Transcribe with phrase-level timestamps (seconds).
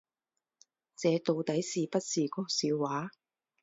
[0.95, 3.11] 这到底是不是个笑话